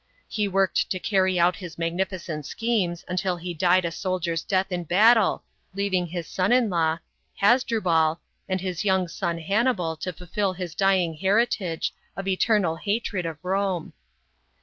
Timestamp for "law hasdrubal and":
6.71-8.59